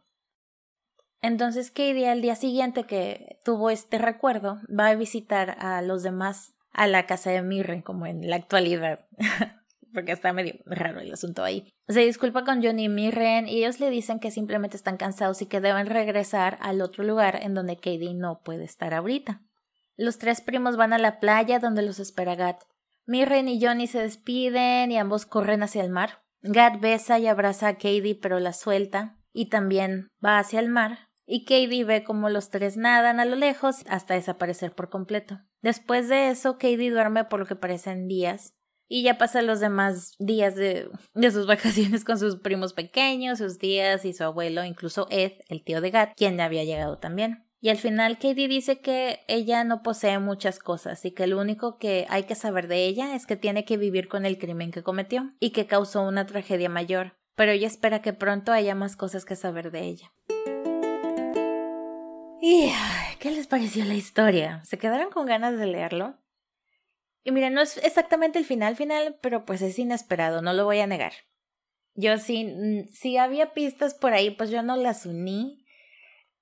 Entonces 1.21 1.69
Katie 1.69 2.09
al 2.09 2.21
día 2.21 2.35
siguiente 2.35 2.85
que 2.85 3.39
tuvo 3.43 3.69
este 3.69 3.97
recuerdo 3.97 4.59
va 4.67 4.87
a 4.87 4.95
visitar 4.95 5.57
a 5.59 5.81
los 5.81 6.03
demás 6.03 6.55
a 6.71 6.87
la 6.87 7.05
casa 7.05 7.31
de 7.31 7.41
Mirren 7.41 7.81
como 7.81 8.05
en 8.05 8.29
la 8.29 8.37
actualidad 8.37 9.05
porque 9.93 10.11
está 10.11 10.33
medio 10.33 10.55
raro 10.65 10.99
el 10.99 11.11
asunto 11.11 11.43
ahí. 11.43 11.71
Se 11.87 12.01
disculpa 12.01 12.43
con 12.43 12.63
Johnny 12.63 12.85
y 12.85 12.89
Mirren 12.89 13.47
y 13.47 13.57
ellos 13.57 13.79
le 13.79 13.89
dicen 13.89 14.19
que 14.19 14.31
simplemente 14.31 14.77
están 14.77 14.97
cansados 14.97 15.41
y 15.41 15.45
que 15.45 15.61
deben 15.61 15.87
regresar 15.87 16.57
al 16.61 16.81
otro 16.81 17.03
lugar 17.03 17.39
en 17.41 17.53
donde 17.53 17.75
Katie 17.75 18.13
no 18.13 18.41
puede 18.43 18.63
estar 18.63 18.93
ahorita. 18.93 19.41
Los 19.95 20.17
tres 20.17 20.41
primos 20.41 20.77
van 20.77 20.93
a 20.93 20.97
la 20.97 21.19
playa 21.19 21.59
donde 21.59 21.81
los 21.81 21.99
espera 21.99 22.35
Gat. 22.35 22.63
Mirren 23.05 23.47
y 23.47 23.63
Johnny 23.63 23.87
se 23.87 24.01
despiden 24.01 24.91
y 24.91 24.97
ambos 24.97 25.25
corren 25.25 25.63
hacia 25.63 25.83
el 25.83 25.89
mar. 25.89 26.21
Gat 26.41 26.79
besa 26.79 27.19
y 27.19 27.27
abraza 27.27 27.67
a 27.67 27.73
Katie 27.73 28.19
pero 28.21 28.39
la 28.39 28.53
suelta 28.53 29.17
y 29.33 29.49
también 29.49 30.07
va 30.23 30.39
hacia 30.39 30.59
el 30.59 30.69
mar 30.69 31.09
y 31.25 31.45
Katie 31.45 31.83
ve 31.83 32.03
como 32.03 32.29
los 32.29 32.49
tres 32.49 32.77
nadan 32.77 33.19
a 33.19 33.25
lo 33.25 33.35
lejos 33.35 33.83
hasta 33.87 34.15
desaparecer 34.15 34.73
por 34.73 34.89
completo. 34.89 35.39
Después 35.61 36.09
de 36.09 36.29
eso, 36.29 36.53
Katie 36.53 36.89
duerme 36.89 37.23
por 37.25 37.39
lo 37.39 37.45
que 37.45 37.55
parecen 37.55 38.07
días 38.07 38.55
y 38.89 39.03
ya 39.03 39.17
pasa 39.17 39.43
los 39.43 39.59
demás 39.59 40.15
días 40.17 40.55
de, 40.55 40.89
de, 41.13 41.31
sus 41.31 41.45
vacaciones 41.47 42.03
con 42.03 42.19
sus 42.19 42.37
primos 42.37 42.73
pequeños, 42.73 43.37
sus 43.37 43.59
tías 43.59 44.03
y 44.03 44.13
su 44.13 44.23
abuelo, 44.23 44.65
incluso 44.65 45.07
Ed, 45.11 45.33
el 45.47 45.63
tío 45.63 45.79
de 45.79 45.91
Gat, 45.91 46.13
quien 46.17 46.41
había 46.41 46.65
llegado 46.65 46.97
también. 46.97 47.45
Y 47.61 47.69
al 47.69 47.77
final 47.77 48.17
Katie 48.17 48.47
dice 48.47 48.79
que 48.79 49.19
ella 49.27 49.65
no 49.65 49.83
posee 49.83 50.17
muchas 50.19 50.59
cosas 50.59 51.03
y 51.03 51.11
que 51.11 51.27
lo 51.27 51.39
único 51.39 51.77
que 51.77 52.07
hay 52.09 52.23
que 52.23 52.35
saber 52.35 52.69
de 52.69 52.85
ella 52.85 53.15
es 53.15 53.25
que 53.25 53.35
tiene 53.35 53.65
que 53.65 53.75
vivir 53.75 54.07
con 54.07 54.25
el 54.25 54.37
crimen 54.37 54.71
que 54.71 54.81
cometió 54.81 55.33
y 55.41 55.49
que 55.51 55.67
causó 55.67 56.01
una 56.03 56.25
tragedia 56.25 56.69
mayor, 56.69 57.17
pero 57.35 57.51
ella 57.51 57.67
espera 57.67 58.01
que 58.01 58.13
pronto 58.13 58.53
haya 58.53 58.75
más 58.75 58.95
cosas 58.95 59.25
que 59.25 59.35
saber 59.35 59.71
de 59.71 59.81
ella. 59.81 60.13
¿Y 62.41 62.71
qué 63.19 63.31
les 63.31 63.47
pareció 63.47 63.83
la 63.83 63.93
historia? 63.93 64.63
¿Se 64.63 64.77
quedaron 64.77 65.11
con 65.11 65.25
ganas 65.25 65.59
de 65.59 65.67
leerlo? 65.67 66.15
Y 67.23 67.31
mira, 67.31 67.49
no 67.49 67.61
es 67.61 67.77
exactamente 67.77 68.39
el 68.39 68.45
final 68.45 68.75
final, 68.75 69.17
pero 69.21 69.45
pues 69.45 69.61
es 69.61 69.77
inesperado, 69.77 70.41
no 70.41 70.53
lo 70.53 70.65
voy 70.65 70.79
a 70.79 70.87
negar. 70.87 71.13
Yo 71.95 72.17
sí, 72.17 72.45
mm, 72.45 72.87
si 72.93 73.17
había 73.17 73.53
pistas 73.53 73.93
por 73.93 74.13
ahí, 74.13 74.31
pues 74.31 74.49
yo 74.49 74.63
no 74.63 74.75
las 74.77 75.05
uní, 75.05 75.65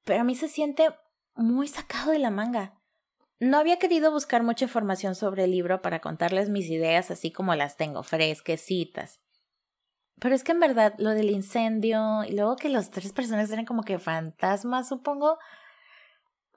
pero 0.03 0.21
a 0.21 0.23
mí 0.23 0.35
se 0.35 0.47
siente 0.47 0.89
muy 1.35 1.67
sacado 1.67 2.11
de 2.11 2.19
la 2.19 2.29
manga. 2.29 2.79
No 3.39 3.57
había 3.57 3.77
querido 3.77 4.11
buscar 4.11 4.43
mucha 4.43 4.65
información 4.65 5.15
sobre 5.15 5.43
el 5.43 5.51
libro 5.51 5.81
para 5.81 5.99
contarles 5.99 6.49
mis 6.49 6.69
ideas 6.69 7.11
así 7.11 7.31
como 7.31 7.53
las 7.55 7.77
tengo, 7.77 8.03
fresquecitas. 8.03 9.19
Pero 10.19 10.33
es 10.33 10.43
que 10.43 10.53
en 10.53 10.59
verdad 10.59 10.95
lo 10.97 11.11
del 11.11 11.29
incendio 11.29 12.23
y 12.23 12.31
luego 12.31 12.55
que 12.55 12.69
los 12.69 12.89
tres 12.89 13.13
personas 13.13 13.51
eran 13.51 13.65
como 13.65 13.83
que 13.83 13.99
fantasmas, 13.99 14.89
supongo, 14.89 15.37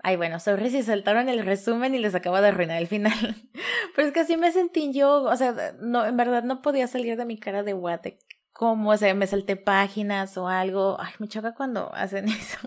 Ay, 0.02 0.16
bueno, 0.16 0.40
sorry 0.40 0.70
si 0.70 0.82
saltaron 0.82 1.28
el 1.28 1.44
resumen 1.44 1.94
y 1.94 1.98
les 1.98 2.14
acabo 2.14 2.40
de 2.40 2.48
arruinar 2.48 2.78
el 2.78 2.86
final. 2.86 3.12
Pero 3.94 4.08
es 4.08 4.14
que 4.14 4.20
así 4.20 4.36
me 4.36 4.50
sentí 4.50 4.92
yo, 4.92 5.22
o 5.24 5.36
sea, 5.36 5.74
no, 5.80 6.06
en 6.06 6.16
verdad 6.16 6.42
no 6.42 6.62
podía 6.62 6.86
salir 6.86 7.16
de 7.16 7.26
mi 7.26 7.38
cara 7.38 7.62
de 7.62 7.74
guate. 7.74 8.18
Como, 8.52 8.90
o 8.90 8.96
sea, 8.96 9.14
me 9.14 9.26
salté 9.26 9.56
páginas 9.56 10.36
o 10.38 10.48
algo. 10.48 10.96
Ay, 10.98 11.12
me 11.18 11.28
choca 11.28 11.54
cuando 11.54 11.90
hacen 11.94 12.28
eso. 12.28 12.58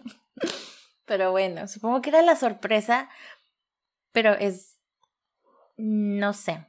Pero 1.06 1.32
bueno, 1.32 1.68
supongo 1.68 2.02
que 2.02 2.10
era 2.10 2.22
la 2.22 2.36
sorpresa, 2.36 3.10
pero 4.12 4.34
es... 4.34 4.80
no 5.78 6.34
sé. 6.34 6.68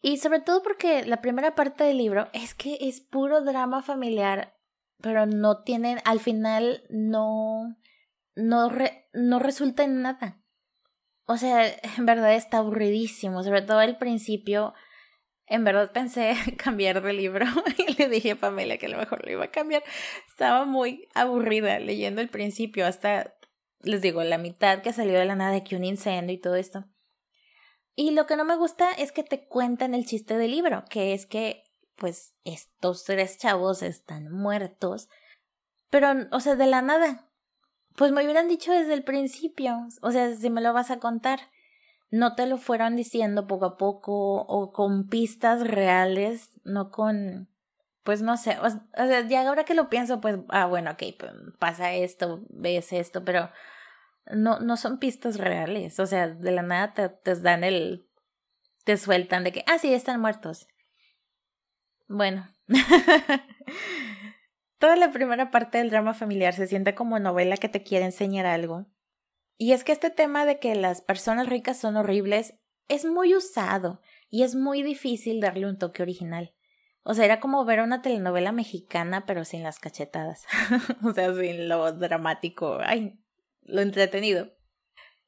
Y 0.00 0.18
sobre 0.18 0.40
todo 0.40 0.62
porque 0.62 1.04
la 1.04 1.20
primera 1.20 1.54
parte 1.54 1.84
del 1.84 1.98
libro 1.98 2.28
es 2.32 2.54
que 2.54 2.78
es 2.80 3.00
puro 3.00 3.42
drama 3.42 3.82
familiar, 3.82 4.56
pero 5.00 5.26
no 5.26 5.62
tienen, 5.62 5.98
al 6.04 6.20
final 6.20 6.84
no 6.88 7.76
no, 8.36 8.70
no 9.12 9.38
resulta 9.38 9.82
en 9.82 10.02
nada. 10.02 10.40
O 11.24 11.36
sea, 11.36 11.66
en 11.66 12.06
verdad 12.06 12.34
está 12.34 12.58
aburridísimo, 12.58 13.42
sobre 13.42 13.62
todo 13.62 13.80
al 13.80 13.98
principio. 13.98 14.74
En 15.46 15.64
verdad 15.64 15.90
pensé 15.92 16.34
cambiar 16.56 17.02
de 17.02 17.12
libro 17.12 17.46
y 17.78 17.94
le 17.94 18.08
dije 18.08 18.32
a 18.32 18.36
Pamela 18.36 18.78
que 18.78 18.86
a 18.86 18.90
lo 18.90 18.98
mejor 18.98 19.24
lo 19.24 19.32
iba 19.32 19.44
a 19.44 19.50
cambiar. 19.50 19.82
Estaba 20.28 20.64
muy 20.64 21.08
aburrida 21.14 21.80
leyendo 21.80 22.20
el 22.20 22.28
principio 22.28 22.86
hasta, 22.86 23.34
les 23.80 24.02
digo, 24.02 24.22
la 24.22 24.38
mitad 24.38 24.82
que 24.82 24.92
salió 24.92 25.18
de 25.18 25.24
la 25.24 25.34
nada 25.34 25.50
de 25.50 25.64
que 25.64 25.74
un 25.74 25.84
incendio 25.84 26.34
y 26.34 26.40
todo 26.40 26.54
esto. 26.54 26.84
Y 27.96 28.10
lo 28.10 28.26
que 28.26 28.36
no 28.36 28.44
me 28.44 28.56
gusta 28.56 28.92
es 28.92 29.10
que 29.10 29.24
te 29.24 29.48
cuentan 29.48 29.94
el 29.94 30.04
chiste 30.04 30.36
del 30.36 30.50
libro, 30.50 30.84
que 30.90 31.14
es 31.14 31.24
que, 31.24 31.64
pues, 31.96 32.34
estos 32.44 33.04
tres 33.04 33.38
chavos 33.38 33.82
están 33.82 34.30
muertos, 34.30 35.08
pero, 35.88 36.12
o 36.30 36.40
sea, 36.40 36.56
de 36.56 36.66
la 36.66 36.82
nada. 36.82 37.25
Pues 37.96 38.12
me 38.12 38.22
hubieran 38.24 38.48
dicho 38.48 38.72
desde 38.72 38.94
el 38.94 39.04
principio, 39.04 39.88
o 40.02 40.10
sea, 40.10 40.34
si 40.34 40.50
me 40.50 40.60
lo 40.60 40.72
vas 40.72 40.90
a 40.90 40.98
contar, 40.98 41.40
no 42.10 42.34
te 42.34 42.46
lo 42.46 42.58
fueron 42.58 42.94
diciendo 42.94 43.46
poco 43.46 43.64
a 43.64 43.76
poco 43.78 44.42
o 44.42 44.72
con 44.72 45.08
pistas 45.08 45.66
reales, 45.66 46.50
no 46.64 46.90
con, 46.90 47.48
pues 48.02 48.20
no 48.20 48.36
sé, 48.36 48.58
o, 48.58 48.68
sea, 48.68 49.26
ya 49.26 49.48
ahora 49.48 49.64
que 49.64 49.74
lo 49.74 49.88
pienso, 49.88 50.20
pues, 50.20 50.38
ah, 50.50 50.66
bueno, 50.66 50.90
ok, 50.92 51.02
pues 51.18 51.32
pasa 51.58 51.94
esto, 51.94 52.44
ves 52.50 52.92
esto, 52.92 53.24
pero 53.24 53.50
no, 54.26 54.60
no 54.60 54.76
son 54.76 54.98
pistas 54.98 55.38
reales, 55.38 55.98
o 55.98 56.06
sea, 56.06 56.28
de 56.28 56.52
la 56.52 56.62
nada 56.62 56.92
te, 56.92 57.08
te 57.08 57.34
dan 57.36 57.64
el, 57.64 58.06
te 58.84 58.98
sueltan 58.98 59.42
de 59.42 59.52
que, 59.52 59.64
ah, 59.66 59.78
sí, 59.78 59.92
están 59.94 60.20
muertos. 60.20 60.68
Bueno. 62.08 62.48
Toda 64.78 64.96
la 64.96 65.10
primera 65.10 65.50
parte 65.50 65.78
del 65.78 65.90
drama 65.90 66.12
familiar 66.12 66.54
se 66.54 66.66
siente 66.66 66.94
como 66.94 67.18
novela 67.18 67.56
que 67.56 67.68
te 67.68 67.82
quiere 67.82 68.04
enseñar 68.04 68.46
algo. 68.46 68.86
Y 69.56 69.72
es 69.72 69.84
que 69.84 69.92
este 69.92 70.10
tema 70.10 70.44
de 70.44 70.58
que 70.58 70.74
las 70.74 71.00
personas 71.00 71.48
ricas 71.48 71.78
son 71.78 71.96
horribles 71.96 72.54
es 72.88 73.04
muy 73.06 73.34
usado 73.34 74.00
y 74.28 74.42
es 74.42 74.54
muy 74.54 74.82
difícil 74.82 75.40
darle 75.40 75.66
un 75.66 75.78
toque 75.78 76.02
original. 76.02 76.52
O 77.02 77.14
sea, 77.14 77.24
era 77.24 77.40
como 77.40 77.64
ver 77.64 77.80
una 77.80 78.02
telenovela 78.02 78.52
mexicana 78.52 79.24
pero 79.26 79.44
sin 79.44 79.62
las 79.62 79.78
cachetadas. 79.78 80.44
o 81.02 81.12
sea, 81.12 81.32
sin 81.34 81.68
lo 81.68 81.92
dramático, 81.92 82.78
ay, 82.82 83.18
lo 83.62 83.80
entretenido. 83.80 84.52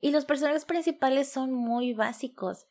Y 0.00 0.10
los 0.10 0.24
personajes 0.26 0.64
principales 0.64 1.28
son 1.30 1.52
muy 1.52 1.94
básicos. 1.94 2.66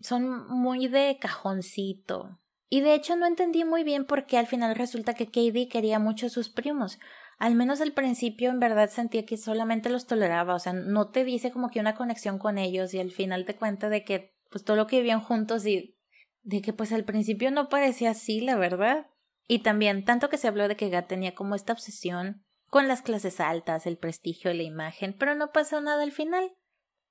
Son 0.00 0.48
muy 0.48 0.88
de 0.88 1.18
cajoncito. 1.20 2.40
Y 2.72 2.80
de 2.80 2.94
hecho 2.94 3.16
no 3.16 3.26
entendí 3.26 3.66
muy 3.66 3.84
bien 3.84 4.06
por 4.06 4.24
qué 4.24 4.38
al 4.38 4.46
final 4.46 4.74
resulta 4.74 5.12
que 5.12 5.26
Katie 5.26 5.68
quería 5.68 5.98
mucho 5.98 6.24
a 6.24 6.30
sus 6.30 6.48
primos. 6.48 6.98
Al 7.36 7.54
menos 7.54 7.82
al 7.82 7.92
principio 7.92 8.48
en 8.48 8.60
verdad 8.60 8.88
sentía 8.88 9.26
que 9.26 9.36
solamente 9.36 9.90
los 9.90 10.06
toleraba, 10.06 10.54
o 10.54 10.58
sea, 10.58 10.72
no 10.72 11.10
te 11.10 11.22
dice 11.22 11.50
como 11.50 11.68
que 11.68 11.80
una 11.80 11.94
conexión 11.94 12.38
con 12.38 12.56
ellos 12.56 12.94
y 12.94 12.98
al 12.98 13.10
final 13.10 13.44
te 13.44 13.56
cuenta 13.56 13.90
de 13.90 14.04
que 14.04 14.34
pues 14.50 14.64
todo 14.64 14.78
lo 14.78 14.86
que 14.86 14.96
vivían 14.96 15.20
juntos 15.20 15.66
y 15.66 15.98
de 16.40 16.62
que 16.62 16.72
pues 16.72 16.92
al 16.92 17.04
principio 17.04 17.50
no 17.50 17.68
parecía 17.68 18.12
así, 18.12 18.40
la 18.40 18.56
verdad. 18.56 19.06
Y 19.46 19.58
también 19.58 20.06
tanto 20.06 20.30
que 20.30 20.38
se 20.38 20.48
habló 20.48 20.66
de 20.66 20.76
que 20.76 20.88
Gat 20.88 21.08
tenía 21.08 21.34
como 21.34 21.54
esta 21.54 21.74
obsesión 21.74 22.42
con 22.68 22.88
las 22.88 23.02
clases 23.02 23.38
altas, 23.40 23.86
el 23.86 23.98
prestigio 23.98 24.54
la 24.54 24.62
imagen, 24.62 25.14
pero 25.18 25.34
no 25.34 25.52
pasó 25.52 25.82
nada 25.82 26.02
al 26.04 26.12
final. 26.12 26.54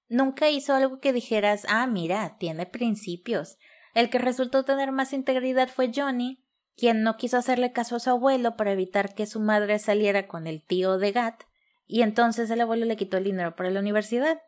Nunca 0.09 0.49
hizo 0.49 0.73
algo 0.73 0.99
que 0.99 1.13
dijeras, 1.13 1.67
ah, 1.69 1.85
mira, 1.85 2.37
tiene 2.39 2.65
principios. 2.65 3.59
El 3.93 4.09
que 4.09 4.19
resultó 4.19 4.63
tener 4.63 4.91
más 4.91 5.13
integridad 5.13 5.69
fue 5.69 5.91
Johnny, 5.93 6.43
quien 6.77 7.03
no 7.03 7.17
quiso 7.17 7.37
hacerle 7.37 7.73
caso 7.73 7.95
a 7.95 7.99
su 7.99 8.09
abuelo 8.09 8.55
para 8.55 8.71
evitar 8.71 9.13
que 9.13 9.25
su 9.25 9.39
madre 9.39 9.79
saliera 9.79 10.27
con 10.27 10.47
el 10.47 10.63
tío 10.63 10.97
de 10.97 11.11
Gat, 11.11 11.43
y 11.87 12.01
entonces 12.01 12.49
el 12.49 12.61
abuelo 12.61 12.85
le 12.85 12.95
quitó 12.95 13.17
el 13.17 13.25
dinero 13.25 13.55
para 13.55 13.69
la 13.69 13.81
universidad. 13.81 14.41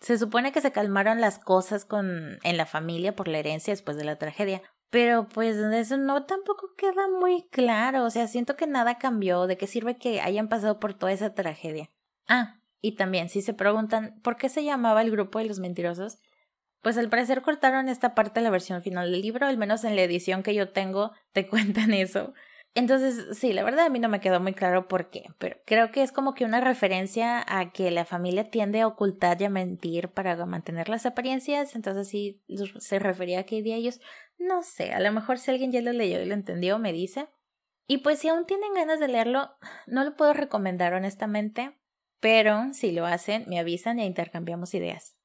Se 0.00 0.18
supone 0.18 0.52
que 0.52 0.60
se 0.60 0.72
calmaron 0.72 1.20
las 1.20 1.38
cosas 1.38 1.84
con 1.84 2.38
en 2.42 2.56
la 2.56 2.66
familia 2.66 3.14
por 3.14 3.28
la 3.28 3.38
herencia 3.38 3.72
después 3.72 3.96
de 3.96 4.04
la 4.04 4.16
tragedia, 4.16 4.62
pero 4.90 5.28
pues 5.28 5.56
eso 5.56 5.96
no 5.96 6.24
tampoco 6.24 6.74
queda 6.76 7.08
muy 7.20 7.48
claro, 7.50 8.04
o 8.04 8.10
sea, 8.10 8.28
siento 8.28 8.56
que 8.56 8.66
nada 8.66 8.98
cambió, 8.98 9.46
de 9.46 9.56
qué 9.56 9.66
sirve 9.66 9.98
que 9.98 10.20
hayan 10.20 10.48
pasado 10.48 10.80
por 10.80 10.94
toda 10.94 11.12
esa 11.12 11.34
tragedia. 11.34 11.90
Ah, 12.28 12.60
y 12.80 12.92
también 12.92 13.28
si 13.28 13.42
se 13.42 13.52
preguntan 13.52 14.20
por 14.22 14.36
qué 14.36 14.48
se 14.48 14.64
llamaba 14.64 15.02
el 15.02 15.10
grupo 15.10 15.38
de 15.38 15.46
los 15.46 15.58
mentirosos, 15.58 16.18
pues 16.86 16.98
al 16.98 17.08
parecer 17.08 17.42
cortaron 17.42 17.88
esta 17.88 18.14
parte 18.14 18.38
de 18.38 18.44
la 18.44 18.50
versión 18.50 18.80
final 18.80 19.10
del 19.10 19.20
libro, 19.20 19.44
al 19.44 19.58
menos 19.58 19.82
en 19.82 19.96
la 19.96 20.02
edición 20.02 20.44
que 20.44 20.54
yo 20.54 20.68
tengo 20.68 21.10
te 21.32 21.48
cuentan 21.48 21.92
eso. 21.92 22.32
Entonces, 22.76 23.36
sí, 23.36 23.52
la 23.52 23.64
verdad 23.64 23.86
a 23.86 23.88
mí 23.88 23.98
no 23.98 24.08
me 24.08 24.20
quedó 24.20 24.38
muy 24.38 24.54
claro 24.54 24.86
por 24.86 25.10
qué, 25.10 25.24
pero 25.38 25.56
creo 25.66 25.90
que 25.90 26.04
es 26.04 26.12
como 26.12 26.34
que 26.34 26.44
una 26.44 26.60
referencia 26.60 27.44
a 27.44 27.72
que 27.72 27.90
la 27.90 28.04
familia 28.04 28.50
tiende 28.50 28.82
a 28.82 28.86
ocultar 28.86 29.42
y 29.42 29.46
a 29.46 29.50
mentir 29.50 30.10
para 30.10 30.36
mantener 30.46 30.88
las 30.88 31.06
apariencias, 31.06 31.74
entonces 31.74 32.06
sí 32.06 32.40
se 32.78 33.00
refería 33.00 33.40
a 33.40 33.42
que 33.46 33.64
de 33.64 33.74
ellos, 33.74 34.00
no 34.38 34.62
sé, 34.62 34.92
a 34.92 35.00
lo 35.00 35.10
mejor 35.10 35.38
si 35.38 35.50
alguien 35.50 35.72
ya 35.72 35.82
lo 35.82 35.92
leyó 35.92 36.22
y 36.22 36.26
lo 36.26 36.34
entendió, 36.34 36.78
me 36.78 36.92
dice. 36.92 37.26
Y 37.88 37.98
pues 37.98 38.20
si 38.20 38.28
aún 38.28 38.46
tienen 38.46 38.74
ganas 38.74 39.00
de 39.00 39.08
leerlo, 39.08 39.50
no 39.88 40.04
lo 40.04 40.14
puedo 40.14 40.34
recomendar 40.34 40.94
honestamente, 40.94 41.76
pero 42.20 42.72
si 42.74 42.92
lo 42.92 43.06
hacen, 43.06 43.44
me 43.48 43.58
avisan 43.58 43.98
y 43.98 44.04
intercambiamos 44.04 44.72
ideas. 44.72 45.15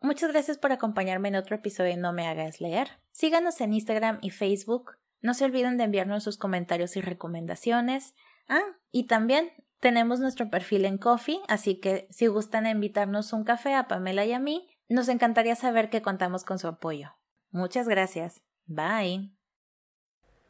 Muchas 0.00 0.32
gracias 0.32 0.58
por 0.58 0.72
acompañarme 0.72 1.28
en 1.28 1.36
otro 1.36 1.56
episodio 1.56 1.90
de 1.90 1.96
No 1.96 2.12
me 2.12 2.26
hagas 2.26 2.60
leer. 2.60 2.88
Síganos 3.12 3.60
en 3.60 3.74
Instagram 3.74 4.18
y 4.22 4.30
Facebook 4.30 4.92
no 5.22 5.34
se 5.34 5.44
olviden 5.44 5.76
de 5.76 5.84
enviarnos 5.84 6.24
sus 6.24 6.38
comentarios 6.38 6.96
y 6.96 7.00
recomendaciones. 7.00 8.14
Ah, 8.48 8.62
y 8.90 9.06
también 9.06 9.50
tenemos 9.78 10.20
nuestro 10.20 10.50
perfil 10.50 10.84
en 10.84 10.98
Coffee, 10.98 11.40
así 11.48 11.78
que 11.78 12.06
si 12.10 12.26
gustan 12.26 12.66
invitarnos 12.66 13.32
un 13.32 13.44
café 13.44 13.74
a 13.74 13.88
Pamela 13.88 14.24
y 14.24 14.32
a 14.32 14.38
mí, 14.38 14.68
nos 14.88 15.08
encantaría 15.08 15.54
saber 15.54 15.90
que 15.90 16.02
contamos 16.02 16.44
con 16.44 16.58
su 16.58 16.68
apoyo. 16.68 17.10
Muchas 17.50 17.88
gracias. 17.88 18.42
Bye. 18.66 19.32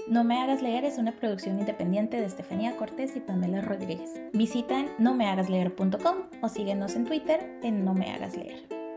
No 0.08 0.24
me 0.24 0.40
hagas 0.40 0.62
leer 0.62 0.84
es 0.84 0.96
una 0.96 1.12
producción 1.12 1.58
independiente 1.58 2.18
de 2.18 2.26
Estefanía 2.26 2.76
Cortés 2.76 3.16
y 3.16 3.20
Pamela 3.20 3.60
Rodríguez. 3.60 4.10
Visita 4.32 4.86
nomehagasleer.com 4.98 6.16
o 6.42 6.48
síguenos 6.48 6.96
en 6.96 7.04
Twitter 7.04 7.58
en 7.62 7.84
No 7.84 7.92
me 7.92 8.10
hagas 8.10 8.36
leer. 8.36 8.89